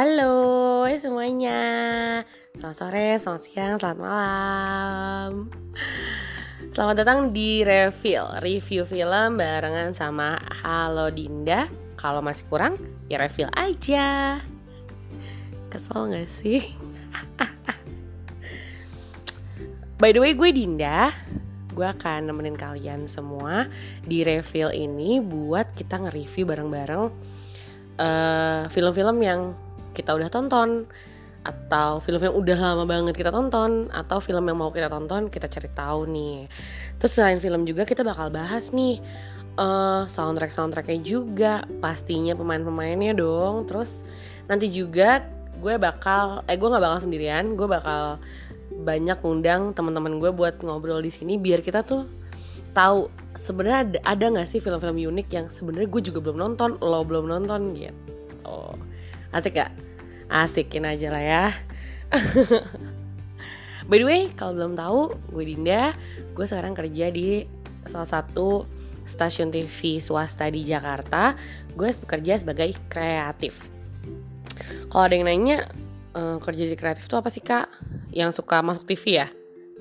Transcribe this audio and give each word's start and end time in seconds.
Halo 0.00 0.88
semuanya. 0.96 1.60
Selamat 2.56 2.76
sore, 2.80 3.20
selamat 3.20 3.42
siang, 3.44 3.76
selamat 3.76 3.98
malam. 4.00 5.52
Selamat 6.72 7.04
datang 7.04 7.36
di 7.36 7.60
Reveal 7.60 8.40
Review 8.40 8.88
film 8.88 9.36
barengan 9.36 9.92
sama 9.92 10.40
Halo 10.64 11.12
Dinda. 11.12 11.68
Kalau 12.00 12.24
masih 12.24 12.48
kurang, 12.48 12.80
ya 13.12 13.20
reveal 13.20 13.52
aja. 13.52 14.40
Kesel 15.68 16.16
gak 16.16 16.32
sih? 16.32 16.64
By 20.00 20.16
the 20.16 20.24
way, 20.24 20.32
gue 20.32 20.48
Dinda. 20.48 21.12
Gue 21.76 21.84
akan 21.84 22.32
nemenin 22.32 22.56
kalian 22.56 23.04
semua 23.04 23.68
di 24.00 24.24
reveal 24.24 24.72
ini 24.72 25.20
Buat 25.20 25.76
kita 25.76 26.00
nge-review 26.00 26.48
bareng-bareng 26.48 27.04
uh, 28.00 28.64
film-film 28.72 29.20
yang 29.20 29.52
kita 29.96 30.14
udah 30.16 30.28
tonton 30.28 30.86
atau 31.40 32.04
film 32.04 32.20
yang 32.20 32.36
udah 32.36 32.58
lama 32.60 32.84
banget 32.84 33.16
kita 33.16 33.32
tonton 33.32 33.88
atau 33.88 34.20
film 34.20 34.44
yang 34.44 34.60
mau 34.60 34.68
kita 34.68 34.92
tonton 34.92 35.32
kita 35.32 35.48
cari 35.48 35.68
tahu 35.72 36.00
nih. 36.10 36.46
Terus 37.00 37.12
selain 37.16 37.40
film 37.40 37.64
juga 37.64 37.88
kita 37.88 38.04
bakal 38.04 38.28
bahas 38.28 38.76
nih 38.76 39.00
uh, 39.56 40.04
soundtrack 40.04 40.52
soundtracknya 40.52 41.00
juga. 41.00 41.64
Pastinya 41.80 42.36
pemain-pemainnya 42.36 43.16
dong. 43.16 43.64
Terus 43.64 44.04
nanti 44.50 44.68
juga 44.68 45.24
gue 45.60 45.76
bakal 45.76 46.42
eh 46.48 46.56
gue 46.56 46.68
nggak 46.72 46.82
bakal 46.82 46.98
sendirian 47.04 47.52
gue 47.52 47.68
bakal 47.68 48.16
banyak 48.80 49.20
ngundang 49.20 49.76
teman-teman 49.76 50.16
gue 50.16 50.32
buat 50.32 50.56
ngobrol 50.64 51.04
di 51.04 51.12
sini 51.12 51.36
biar 51.36 51.60
kita 51.60 51.84
tuh 51.84 52.08
tahu 52.72 53.12
sebenarnya 53.36 54.00
ada 54.00 54.24
nggak 54.32 54.48
sih 54.48 54.58
film-film 54.58 54.96
unik 54.96 55.28
yang 55.28 55.46
sebenarnya 55.52 55.88
gue 55.92 56.02
juga 56.02 56.18
belum 56.24 56.38
nonton 56.40 56.80
lo 56.80 57.04
belum 57.04 57.28
nonton 57.28 57.76
gitu 57.76 58.58
asik 59.30 59.58
gak 59.58 59.72
asikin 60.30 60.86
aja 60.86 61.10
lah 61.10 61.22
ya. 61.22 61.44
By 63.90 63.98
the 63.98 64.06
way 64.06 64.30
kalau 64.34 64.54
belum 64.54 64.74
tahu 64.78 65.00
gue 65.34 65.44
Dinda. 65.46 65.94
Gue 66.34 66.46
sekarang 66.46 66.78
kerja 66.78 67.10
di 67.10 67.46
salah 67.86 68.06
satu 68.06 68.66
stasiun 69.02 69.50
TV 69.50 69.98
swasta 69.98 70.46
di 70.46 70.62
Jakarta. 70.62 71.34
Gue 71.74 71.90
bekerja 71.90 72.38
sebagai 72.38 72.70
kreatif. 72.86 73.66
Kalau 74.90 75.06
ada 75.06 75.14
yang 75.18 75.26
nanya 75.26 75.66
e, 76.14 76.38
kerja 76.38 76.64
di 76.66 76.76
kreatif 76.78 77.10
itu 77.10 77.16
apa 77.18 77.30
sih 77.30 77.42
kak? 77.42 77.66
Yang 78.14 78.42
suka 78.42 78.62
masuk 78.62 78.86
TV 78.86 79.26
ya? 79.26 79.28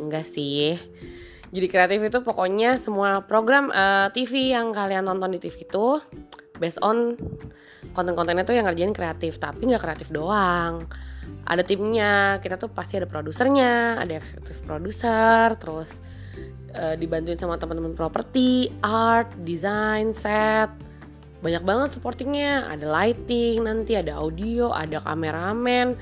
Enggak 0.01 0.25
sih. 0.25 0.77
Jadi 1.49 1.65
kreatif 1.65 1.99
itu 2.05 2.21
pokoknya 2.21 2.77
semua 2.77 3.25
program 3.25 3.73
uh, 3.73 4.05
eh, 4.05 4.07
TV 4.13 4.53
yang 4.53 4.69
kalian 4.69 5.09
tonton 5.09 5.33
di 5.33 5.41
TV 5.41 5.65
itu 5.65 5.97
based 6.59 6.79
on 6.83 7.17
konten-kontennya 7.95 8.45
tuh 8.45 8.53
yang 8.53 8.67
ngerjain 8.67 8.93
kreatif 8.93 9.39
tapi 9.41 9.65
nggak 9.65 9.81
kreatif 9.81 10.13
doang. 10.13 10.85
Ada 11.47 11.65
timnya 11.65 12.37
kita 12.43 12.61
tuh 12.61 12.69
pasti 12.69 12.99
ada 12.99 13.07
produsernya 13.09 13.97
ada 13.97 14.13
eksekutif 14.13 14.61
produser 14.67 15.55
terus 15.57 16.03
uh, 16.77 16.93
dibantuin 16.99 17.39
sama 17.39 17.57
teman-teman 17.57 17.95
properti 17.97 18.69
art 18.83 19.31
design 19.41 20.13
set. 20.13 20.69
Banyak 21.39 21.63
banget 21.63 21.95
supportingnya. 21.95 22.67
Ada 22.67 22.85
lighting 22.85 23.63
nanti 23.63 23.95
ada 23.95 24.19
audio 24.19 24.75
ada 24.75 24.99
kameramen 24.99 25.95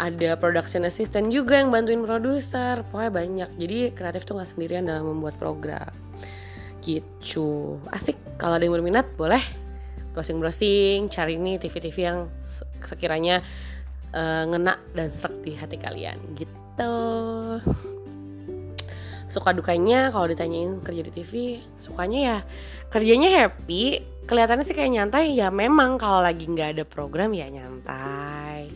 ada 0.00 0.32
production 0.40 0.88
assistant 0.88 1.28
juga 1.28 1.60
yang 1.60 1.68
bantuin 1.68 2.00
produser. 2.00 2.80
Pokoknya 2.88 3.12
banyak. 3.12 3.50
Jadi 3.60 3.78
kreatif 3.92 4.24
tuh 4.24 4.40
nggak 4.40 4.48
sendirian 4.48 4.88
dalam 4.88 5.04
membuat 5.04 5.36
program. 5.36 5.92
Gitu. 6.80 7.76
Asik. 7.92 8.16
Kalau 8.40 8.56
ada 8.56 8.64
yang 8.64 8.72
berminat 8.80 9.04
boleh 9.20 9.59
browsing-browsing 10.12 11.10
cari 11.10 11.38
nih 11.38 11.56
TV-TV 11.62 11.96
yang 12.02 12.18
sekiranya 12.82 13.42
uh, 14.14 14.44
ngena 14.46 14.78
dan 14.94 15.08
serak 15.14 15.38
di 15.42 15.54
hati 15.54 15.76
kalian 15.78 16.18
gitu. 16.34 16.94
Suka 19.30 19.54
dukanya 19.54 20.10
kalau 20.10 20.26
ditanyain 20.26 20.82
kerja 20.82 21.02
di 21.06 21.12
TV 21.14 21.32
sukanya 21.78 22.18
ya 22.18 22.38
kerjanya 22.90 23.30
happy 23.30 24.02
kelihatannya 24.26 24.66
sih 24.66 24.74
kayak 24.74 24.90
nyantai 24.90 25.38
ya 25.38 25.54
memang 25.54 26.02
kalau 26.02 26.18
lagi 26.18 26.50
nggak 26.50 26.74
ada 26.78 26.84
program 26.86 27.30
ya 27.30 27.46
nyantai. 27.46 28.66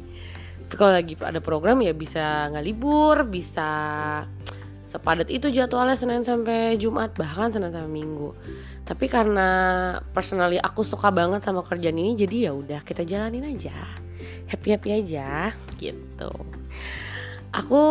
Tapi 0.65 0.75
kalau 0.79 0.95
lagi 0.95 1.15
ada 1.19 1.43
program 1.43 1.83
ya 1.83 1.91
bisa 1.91 2.51
nggak 2.55 2.67
libur 2.67 3.27
bisa 3.27 3.71
sepadat 4.85 5.33
itu 5.33 5.49
jadwalnya 5.49 5.97
Senin 5.97 6.21
sampai 6.21 6.77
Jumat 6.77 7.17
bahkan 7.17 7.49
Senin 7.51 7.73
sampai 7.73 7.91
Minggu. 7.91 8.37
Tapi 8.85 9.09
karena 9.09 9.49
personally 10.13 10.61
aku 10.61 10.85
suka 10.85 11.09
banget 11.09 11.41
sama 11.41 11.65
kerjaan 11.65 11.97
ini 11.97 12.13
jadi 12.15 12.49
ya 12.49 12.53
udah 12.53 12.81
kita 12.85 13.03
jalanin 13.03 13.49
aja. 13.49 13.73
Happy 14.49 14.77
happy 14.77 14.91
aja 14.93 15.51
gitu. 15.81 16.33
Aku 17.55 17.83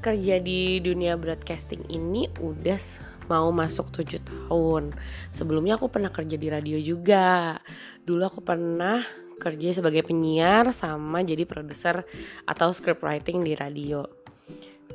kerja 0.00 0.40
di 0.40 0.80
dunia 0.80 1.20
broadcasting 1.20 1.84
ini 1.92 2.26
udah 2.40 2.80
mau 3.28 3.52
masuk 3.52 3.92
7 3.92 4.18
tahun. 4.24 4.96
Sebelumnya 5.30 5.76
aku 5.76 5.92
pernah 5.92 6.08
kerja 6.08 6.40
di 6.40 6.48
radio 6.48 6.80
juga. 6.80 7.60
Dulu 8.02 8.22
aku 8.24 8.40
pernah 8.40 8.98
kerja 9.36 9.74
sebagai 9.74 10.06
penyiar 10.06 10.70
sama 10.70 11.20
jadi 11.26 11.44
produser 11.44 12.06
atau 12.48 12.72
script 12.72 13.04
writing 13.04 13.44
di 13.44 13.52
radio. 13.52 14.06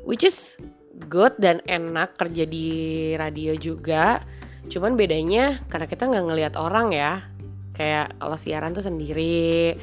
Which 0.08 0.24
is 0.24 0.58
good 1.06 1.38
dan 1.38 1.62
enak 1.70 2.18
kerja 2.18 2.50
di 2.50 3.14
radio 3.14 3.54
juga 3.54 4.18
Cuman 4.68 5.00
bedanya 5.00 5.64
karena 5.72 5.88
kita 5.88 6.08
nggak 6.08 6.26
ngelihat 6.28 6.54
orang 6.60 6.92
ya. 6.92 7.24
Kayak 7.72 8.20
kalau 8.20 8.38
siaran 8.38 8.76
tuh 8.76 8.84
sendiri. 8.84 9.76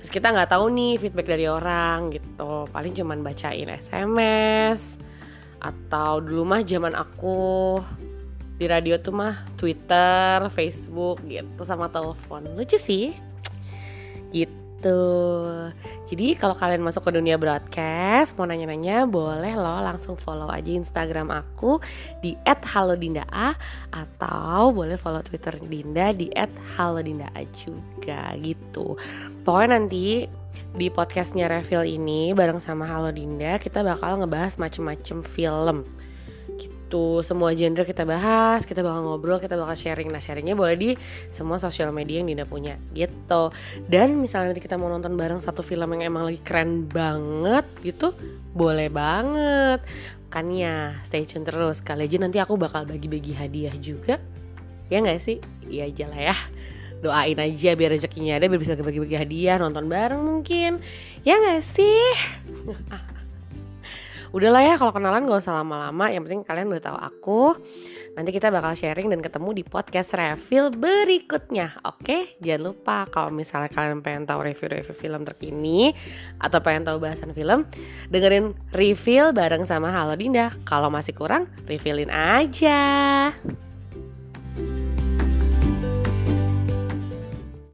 Terus 0.00 0.08
kita 0.08 0.32
nggak 0.32 0.56
tahu 0.56 0.72
nih 0.72 0.96
feedback 0.96 1.28
dari 1.28 1.44
orang 1.44 2.08
gitu. 2.08 2.64
Paling 2.72 2.92
cuman 2.96 3.20
bacain 3.20 3.68
SMS 3.68 4.96
atau 5.60 6.24
dulu 6.24 6.56
mah 6.56 6.64
zaman 6.64 6.96
aku 6.96 7.76
di 8.56 8.64
radio 8.64 8.96
tuh 8.96 9.12
mah 9.12 9.36
Twitter, 9.60 10.48
Facebook 10.48 11.20
gitu 11.28 11.62
sama 11.68 11.92
telepon. 11.92 12.48
Lucu 12.56 12.80
sih. 12.80 13.12
Gitu 14.32 14.59
gitu. 14.80 15.04
Jadi 16.08 16.40
kalau 16.40 16.56
kalian 16.56 16.80
masuk 16.80 17.04
ke 17.04 17.12
dunia 17.12 17.36
broadcast, 17.36 18.32
mau 18.40 18.48
nanya-nanya 18.48 19.04
boleh 19.04 19.52
loh 19.52 19.84
langsung 19.84 20.16
follow 20.16 20.48
aja 20.48 20.72
Instagram 20.72 21.28
aku 21.28 21.76
di 22.24 22.32
@halodindaa 22.48 23.52
atau 23.92 24.72
boleh 24.72 24.96
follow 24.96 25.20
Twitter 25.20 25.52
Dinda 25.60 26.16
di 26.16 26.32
@halodindaa 26.80 27.44
juga 27.52 28.32
gitu. 28.40 28.96
Pokoknya 29.44 29.76
nanti 29.76 30.24
di 30.74 30.88
podcastnya 30.90 31.46
Reveal 31.46 31.86
ini 31.86 32.34
bareng 32.34 32.58
sama 32.58 32.82
Halo 32.82 33.14
Dinda 33.14 33.60
kita 33.62 33.86
bakal 33.86 34.18
ngebahas 34.18 34.58
macem-macem 34.58 35.22
film 35.22 35.86
gitu. 36.90 37.22
Semua 37.22 37.54
genre 37.54 37.86
kita 37.86 38.02
bahas 38.02 38.66
kita 38.66 38.82
bakal 38.82 39.06
ngobrol 39.06 39.38
kita 39.38 39.54
bakal 39.54 39.78
sharing. 39.78 40.10
Nah 40.10 40.18
sharingnya 40.18 40.58
boleh 40.58 40.74
di 40.74 40.90
semua 41.30 41.62
sosial 41.62 41.94
media 41.94 42.18
yang 42.18 42.34
Dinda 42.34 42.42
punya 42.50 42.74
gitu. 42.90 43.54
Dan 43.86 44.18
misalnya 44.18 44.50
nanti 44.50 44.66
kita 44.66 44.74
mau 44.74 44.90
nonton 44.90 45.14
bareng 45.14 45.38
satu 45.38 45.62
film 45.62 45.86
yang 45.94 46.10
emang 46.10 46.26
lagi 46.26 46.42
keren 46.42 46.90
banget 46.90 47.62
gitu 47.86 48.10
boleh 48.50 48.90
banget. 48.90 49.86
Kan 50.34 50.50
ya 50.50 50.98
stay 51.06 51.22
tune 51.22 51.46
terus. 51.46 51.78
Kali 51.78 52.10
aja 52.10 52.18
nanti 52.18 52.42
aku 52.42 52.58
bakal 52.58 52.82
bagi-bagi 52.90 53.38
hadiah 53.38 53.74
juga. 53.78 54.18
Ya 54.90 54.98
nggak 54.98 55.22
sih? 55.22 55.38
Iya 55.70 55.86
aja 55.86 56.04
lah 56.10 56.34
ya. 56.34 56.36
Doain 57.00 57.38
aja 57.38 57.72
biar 57.78 57.96
rezekinya 57.96 58.36
ada 58.36 58.44
biar 58.50 58.60
bisa 58.60 58.76
bagi-bagi 58.76 59.16
hadiah 59.16 59.62
nonton 59.62 59.86
bareng 59.86 60.20
mungkin. 60.20 60.82
Ya 61.22 61.38
nggak 61.38 61.62
sih 61.62 62.02
udahlah 64.30 64.62
ya 64.62 64.74
kalau 64.78 64.94
kenalan 64.94 65.26
gak 65.26 65.42
usah 65.42 65.62
lama-lama 65.62 66.06
yang 66.10 66.22
penting 66.26 66.42
kalian 66.46 66.70
udah 66.70 66.82
tahu 66.82 66.98
aku. 66.98 67.42
Nanti 68.14 68.30
kita 68.34 68.50
bakal 68.50 68.74
sharing 68.74 69.10
dan 69.10 69.22
ketemu 69.22 69.62
di 69.62 69.64
podcast 69.66 70.14
reveal 70.14 70.70
berikutnya 70.74 71.78
oke? 71.86 72.38
Jangan 72.42 72.62
lupa 72.62 73.06
kalau 73.10 73.30
misalnya 73.30 73.70
kalian 73.70 74.02
pengen 74.02 74.26
tahu 74.26 74.46
review-review 74.46 74.94
film 74.94 75.22
terkini 75.26 75.94
atau 76.38 76.58
pengen 76.62 76.86
tahu 76.86 76.98
bahasan 77.02 77.34
film 77.34 77.66
dengerin 78.10 78.54
reveal 78.74 79.34
bareng 79.34 79.66
sama 79.66 79.90
Halo 79.94 80.14
Dinda. 80.14 80.50
Kalau 80.66 80.90
masih 80.90 81.14
kurang 81.14 81.50
revealin 81.66 82.10
aja 82.10 83.30